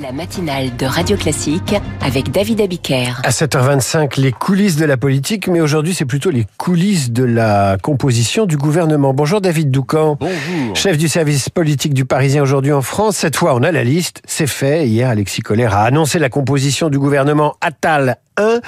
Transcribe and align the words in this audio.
La 0.00 0.12
matinale 0.12 0.76
de 0.76 0.86
Radio 0.86 1.16
Classique 1.16 1.74
avec 2.00 2.30
David 2.30 2.60
Abiker. 2.60 3.20
À 3.24 3.30
7h25, 3.30 4.20
les 4.20 4.30
coulisses 4.30 4.76
de 4.76 4.84
la 4.84 4.96
politique, 4.96 5.48
mais 5.48 5.60
aujourd'hui 5.60 5.92
c'est 5.92 6.04
plutôt 6.04 6.30
les 6.30 6.46
coulisses 6.56 7.10
de 7.10 7.24
la 7.24 7.78
composition 7.82 8.46
du 8.46 8.56
gouvernement. 8.56 9.12
Bonjour 9.12 9.40
David 9.40 9.72
Doucan. 9.72 10.16
Bonjour. 10.20 10.76
Chef 10.76 10.98
du 10.98 11.08
service 11.08 11.48
politique 11.48 11.94
du 11.94 12.04
Parisien 12.04 12.42
aujourd'hui 12.42 12.72
en 12.72 12.82
France. 12.82 13.16
Cette 13.16 13.34
fois 13.34 13.56
on 13.56 13.62
a 13.64 13.72
la 13.72 13.82
liste, 13.82 14.22
c'est 14.26 14.46
fait. 14.46 14.86
Hier 14.86 15.08
Alexis 15.08 15.40
Collère 15.40 15.74
a 15.74 15.82
annoncé 15.84 16.20
la 16.20 16.28
composition 16.28 16.90
du 16.90 16.98
gouvernement 16.98 17.56
Attal 17.60 18.18
1. 18.36 18.60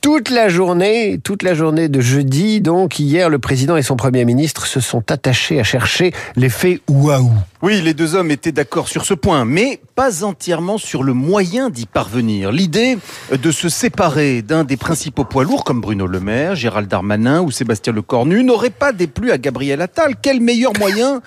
Toute 0.00 0.30
la 0.30 0.48
journée, 0.48 1.20
toute 1.22 1.42
la 1.42 1.52
journée 1.52 1.88
de 1.88 2.00
jeudi, 2.00 2.62
donc 2.62 2.98
hier 2.98 3.28
le 3.28 3.38
président 3.38 3.76
et 3.76 3.82
son 3.82 3.96
premier 3.96 4.24
ministre 4.24 4.66
se 4.66 4.80
sont 4.80 5.10
attachés 5.10 5.60
à 5.60 5.64
chercher 5.64 6.12
l'effet 6.36 6.80
waouh. 6.88 7.32
Oui, 7.62 7.82
les 7.82 7.92
deux 7.92 8.14
hommes 8.14 8.30
étaient 8.30 8.52
d'accord 8.52 8.88
sur 8.88 9.04
ce 9.04 9.12
point, 9.12 9.44
mais 9.44 9.82
pas 9.94 10.24
entièrement 10.24 10.78
sur 10.78 11.02
le 11.02 11.12
moyen 11.12 11.68
d'y 11.68 11.84
parvenir. 11.84 12.52
L'idée 12.52 12.96
de 13.30 13.50
se 13.50 13.68
séparer 13.68 14.40
d'un 14.40 14.64
des 14.64 14.78
principaux 14.78 15.24
poids 15.24 15.44
lourds 15.44 15.62
comme 15.62 15.82
Bruno 15.82 16.06
Le 16.06 16.20
Maire, 16.20 16.54
Gérald 16.54 16.88
Darmanin 16.88 17.42
ou 17.42 17.50
Sébastien 17.50 17.92
Lecornu 17.92 18.44
n'aurait 18.44 18.70
pas 18.70 18.92
déplu 18.92 19.30
à 19.30 19.36
Gabriel 19.36 19.82
Attal. 19.82 20.14
Quel 20.22 20.40
meilleur 20.40 20.72
moyen 20.78 21.20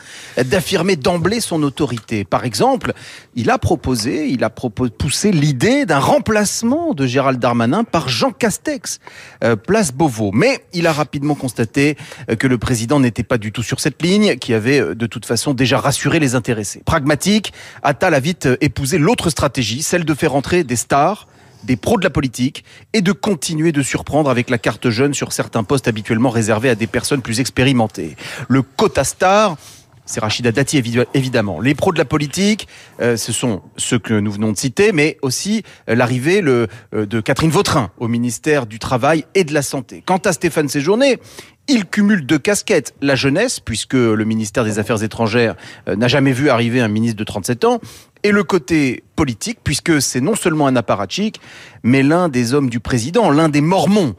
d'affirmer 0.43 0.95
d'emblée 0.95 1.39
son 1.39 1.61
autorité? 1.61 2.23
Par 2.23 2.45
exemple, 2.45 2.93
il 3.35 3.51
a 3.51 3.59
proposé, 3.59 4.27
il 4.27 4.43
a 4.43 4.49
poussé 4.49 5.31
l'idée 5.31 5.85
d'un 5.85 5.99
remplacement 5.99 6.95
de 6.95 7.05
Gérald 7.05 7.39
Darmanin 7.39 7.83
par 7.83 8.09
Jean 8.09 8.31
Castex, 8.31 8.99
euh, 9.43 9.55
place 9.55 9.91
Beauvau. 9.91 10.31
Mais 10.33 10.63
il 10.73 10.87
a 10.87 10.93
rapidement 10.93 11.35
constaté 11.35 11.95
euh, 12.31 12.35
que 12.35 12.47
le 12.47 12.57
président 12.57 12.99
n'était 12.99 13.21
pas 13.21 13.37
du 13.37 13.51
tout 13.51 13.61
sur 13.61 13.79
cette 13.79 14.01
ligne, 14.01 14.37
qui 14.37 14.55
avait 14.55 14.81
euh, 14.81 14.95
de 14.95 15.05
toute 15.05 15.27
façon 15.27 15.53
déjà 15.53 15.77
rassuré 15.77 16.22
les. 16.27 16.81
Pragmatique, 16.85 17.53
Attal 17.81 18.13
a 18.13 18.19
vite 18.19 18.47
épousé 18.61 18.97
l'autre 18.97 19.29
stratégie, 19.29 19.81
celle 19.81 20.05
de 20.05 20.13
faire 20.13 20.35
entrer 20.35 20.63
des 20.63 20.75
stars 20.75 21.27
des 21.63 21.75
pros 21.75 21.97
de 21.97 22.03
la 22.03 22.09
politique 22.09 22.63
et 22.93 23.01
de 23.01 23.11
continuer 23.11 23.71
de 23.71 23.81
surprendre 23.81 24.29
avec 24.29 24.49
la 24.49 24.57
carte 24.57 24.89
jeune 24.89 25.13
sur 25.13 25.31
certains 25.31 25.63
postes 25.63 25.87
habituellement 25.87 26.29
réservés 26.29 26.69
à 26.69 26.75
des 26.75 26.87
personnes 26.87 27.21
plus 27.21 27.39
expérimentées. 27.39 28.15
Le 28.49 28.61
quota 28.61 29.03
star, 29.03 29.55
c'est 30.05 30.19
Rachida 30.19 30.51
Dati 30.51 30.81
évidemment. 31.13 31.61
Les 31.61 31.75
pros 31.75 31.93
de 31.93 31.97
la 31.97 32.05
politique, 32.05 32.67
euh, 32.99 33.15
ce 33.15 33.31
sont 33.31 33.61
ceux 33.77 33.99
que 33.99 34.13
nous 34.13 34.31
venons 34.31 34.51
de 34.51 34.57
citer, 34.57 34.91
mais 34.91 35.17
aussi 35.21 35.63
euh, 35.89 35.95
l'arrivée 35.95 36.41
euh, 36.43 36.67
de 36.91 37.21
Catherine 37.21 37.51
Vautrin 37.51 37.91
au 37.97 38.07
ministère 38.07 38.65
du 38.65 38.79
Travail 38.79 39.23
et 39.33 39.45
de 39.45 39.53
la 39.53 39.61
Santé. 39.61 40.03
Quant 40.05 40.17
à 40.17 40.33
Stéphane 40.33 40.67
Séjourné, 40.67 41.19
il 41.67 41.85
cumule 41.85 42.25
deux 42.25 42.39
casquettes. 42.39 42.93
La 43.01 43.15
jeunesse, 43.15 43.59
puisque 43.59 43.93
le 43.93 44.23
ministère 44.25 44.63
des 44.63 44.79
Affaires 44.79 45.03
étrangères 45.03 45.55
n'a 45.87 46.07
jamais 46.07 46.33
vu 46.33 46.49
arriver 46.49 46.81
un 46.81 46.87
ministre 46.87 47.17
de 47.17 47.23
37 47.23 47.65
ans, 47.65 47.79
et 48.23 48.31
le 48.31 48.43
côté 48.43 49.03
politique, 49.17 49.59
puisque 49.63 50.01
c'est 50.01 50.21
non 50.21 50.35
seulement 50.35 50.67
un 50.67 50.75
apparatchik, 50.77 51.41
mais 51.83 52.03
l'un 52.03 52.29
des 52.29 52.53
hommes 52.53 52.69
du 52.69 52.79
président, 52.79 53.29
l'un 53.29 53.49
des 53.49 53.59
mormons 53.59 54.15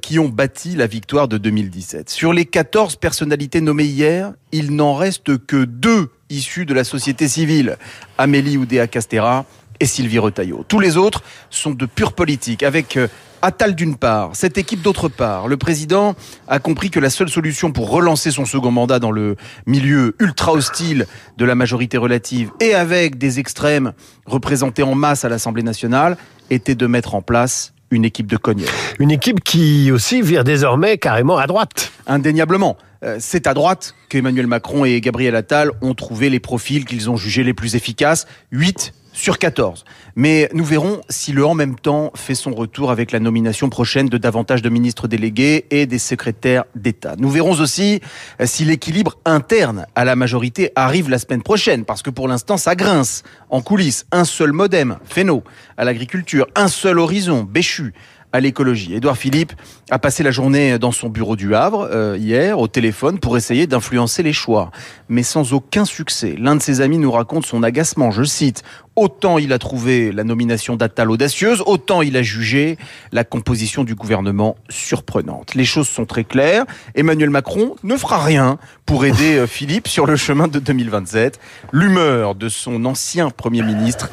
qui 0.00 0.18
ont 0.18 0.28
bâti 0.28 0.76
la 0.76 0.86
victoire 0.86 1.26
de 1.26 1.38
2017. 1.38 2.08
Sur 2.08 2.32
les 2.32 2.44
14 2.44 2.96
personnalités 2.96 3.60
nommées 3.60 3.84
hier, 3.84 4.32
il 4.52 4.76
n'en 4.76 4.94
reste 4.94 5.44
que 5.44 5.64
deux 5.64 6.10
issus 6.30 6.66
de 6.66 6.74
la 6.74 6.84
société 6.84 7.26
civile, 7.26 7.78
Amélie 8.16 8.56
Oudéa 8.58 8.86
Castera 8.86 9.44
et 9.80 9.86
Sylvie 9.86 10.18
Retailleau. 10.18 10.64
Tous 10.66 10.80
les 10.80 10.96
autres 10.96 11.22
sont 11.50 11.70
de 11.70 11.86
pure 11.86 12.12
politique, 12.12 12.62
avec 12.62 12.98
Attal 13.40 13.74
d'une 13.76 13.96
part, 13.96 14.30
cette 14.34 14.58
équipe 14.58 14.82
d'autre 14.82 15.08
part. 15.08 15.46
Le 15.46 15.56
président 15.56 16.16
a 16.48 16.58
compris 16.58 16.90
que 16.90 16.98
la 16.98 17.08
seule 17.08 17.28
solution 17.28 17.70
pour 17.70 17.88
relancer 17.90 18.32
son 18.32 18.44
second 18.44 18.72
mandat 18.72 18.98
dans 18.98 19.12
le 19.12 19.36
milieu 19.66 20.16
ultra 20.18 20.52
hostile 20.52 21.06
de 21.36 21.44
la 21.44 21.54
majorité 21.54 21.98
relative 21.98 22.50
et 22.60 22.74
avec 22.74 23.16
des 23.16 23.38
extrêmes 23.38 23.92
représentés 24.26 24.82
en 24.82 24.96
masse 24.96 25.24
à 25.24 25.28
l'Assemblée 25.28 25.62
nationale 25.62 26.16
était 26.50 26.74
de 26.74 26.86
mettre 26.86 27.14
en 27.14 27.22
place 27.22 27.74
une 27.90 28.04
équipe 28.04 28.26
de 28.26 28.36
cogneurs. 28.36 28.72
Une 28.98 29.12
équipe 29.12 29.42
qui 29.44 29.92
aussi 29.92 30.20
vire 30.20 30.42
désormais 30.42 30.98
carrément 30.98 31.38
à 31.38 31.46
droite. 31.46 31.92
Indéniablement. 32.06 32.76
C'est 33.18 33.46
à 33.46 33.54
droite 33.54 33.94
qu'Emmanuel 34.08 34.46
Macron 34.46 34.84
et 34.84 35.00
Gabriel 35.00 35.36
Attal 35.36 35.70
ont 35.82 35.94
trouvé 35.94 36.30
les 36.30 36.40
profils 36.40 36.84
qu'ils 36.84 37.10
ont 37.10 37.16
jugés 37.16 37.44
les 37.44 37.54
plus 37.54 37.76
efficaces. 37.76 38.26
8 38.50 38.92
sur 39.18 39.38
14. 39.38 39.84
Mais 40.14 40.48
nous 40.54 40.64
verrons 40.64 41.00
si 41.08 41.32
le 41.32 41.44
en 41.44 41.54
même 41.54 41.74
temps 41.76 42.12
fait 42.14 42.36
son 42.36 42.52
retour 42.52 42.90
avec 42.90 43.10
la 43.10 43.18
nomination 43.18 43.68
prochaine 43.68 44.08
de 44.08 44.16
davantage 44.16 44.62
de 44.62 44.68
ministres 44.68 45.08
délégués 45.08 45.66
et 45.70 45.86
des 45.86 45.98
secrétaires 45.98 46.64
d'État. 46.76 47.16
Nous 47.18 47.28
verrons 47.28 47.58
aussi 47.58 48.00
si 48.44 48.64
l'équilibre 48.64 49.18
interne 49.24 49.86
à 49.96 50.04
la 50.04 50.14
majorité 50.14 50.70
arrive 50.76 51.10
la 51.10 51.18
semaine 51.18 51.42
prochaine, 51.42 51.84
parce 51.84 52.02
que 52.02 52.10
pour 52.10 52.28
l'instant 52.28 52.56
ça 52.56 52.76
grince 52.76 53.24
en 53.50 53.60
coulisses. 53.60 54.06
Un 54.12 54.24
seul 54.24 54.52
modem, 54.52 54.98
Féno, 55.04 55.42
à 55.76 55.84
l'agriculture, 55.84 56.46
un 56.54 56.68
seul 56.68 56.98
horizon, 56.98 57.42
Béchu, 57.42 57.92
à 58.32 58.40
l'écologie. 58.40 58.94
Édouard 58.94 59.16
Philippe 59.16 59.52
a 59.90 59.98
passé 59.98 60.22
la 60.22 60.30
journée 60.30 60.78
dans 60.78 60.92
son 60.92 61.08
bureau 61.08 61.36
du 61.36 61.54
Havre 61.54 61.88
euh, 61.90 62.16
hier 62.18 62.58
au 62.58 62.68
téléphone 62.68 63.18
pour 63.18 63.36
essayer 63.36 63.66
d'influencer 63.66 64.22
les 64.22 64.32
choix, 64.32 64.70
mais 65.08 65.22
sans 65.22 65.52
aucun 65.52 65.84
succès. 65.84 66.34
L'un 66.38 66.56
de 66.56 66.62
ses 66.62 66.80
amis 66.80 66.98
nous 66.98 67.10
raconte 67.10 67.46
son 67.46 67.62
agacement, 67.62 68.10
je 68.10 68.24
cite, 68.24 68.62
Autant 69.00 69.38
il 69.38 69.52
a 69.52 69.60
trouvé 69.60 70.10
la 70.10 70.24
nomination 70.24 70.74
d'Attal 70.74 71.08
audacieuse, 71.08 71.62
autant 71.64 72.02
il 72.02 72.16
a 72.16 72.22
jugé 72.22 72.76
la 73.12 73.22
composition 73.22 73.84
du 73.84 73.94
gouvernement 73.94 74.56
surprenante. 74.70 75.54
Les 75.54 75.64
choses 75.64 75.86
sont 75.86 76.04
très 76.04 76.24
claires. 76.24 76.64
Emmanuel 76.96 77.30
Macron 77.30 77.76
ne 77.84 77.96
fera 77.96 78.18
rien 78.18 78.58
pour 78.86 79.04
aider 79.04 79.36
euh, 79.36 79.46
Philippe 79.46 79.86
sur 79.86 80.04
le 80.04 80.16
chemin 80.16 80.48
de 80.48 80.58
2027. 80.58 81.38
L'humeur 81.70 82.34
de 82.34 82.48
son 82.48 82.84
ancien 82.86 83.30
Premier 83.30 83.62
ministre 83.62 84.10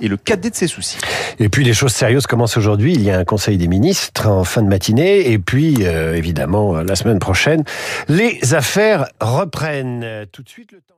est 0.00 0.08
le 0.08 0.16
cadet 0.16 0.50
de 0.50 0.54
ses 0.54 0.66
soucis. 0.66 0.98
Et 1.38 1.48
puis 1.48 1.64
les 1.64 1.74
choses 1.74 1.92
sérieuses 1.92 2.26
commencent 2.26 2.56
aujourd'hui. 2.56 2.94
Il 2.94 3.02
y 3.02 3.10
a 3.10 3.18
un 3.18 3.24
Conseil 3.24 3.58
des 3.58 3.68
ministres 3.68 4.28
en 4.28 4.44
fin 4.44 4.62
de 4.62 4.68
matinée. 4.68 5.30
Et 5.30 5.38
puis, 5.38 5.76
euh, 5.80 6.14
évidemment, 6.14 6.76
la 6.82 6.96
semaine 6.96 7.18
prochaine, 7.18 7.64
les 8.08 8.54
affaires 8.54 9.06
reprennent. 9.20 10.26
Tout 10.32 10.42
de 10.42 10.48
suite, 10.48 10.72
le 10.72 10.78
temps. 10.78 10.94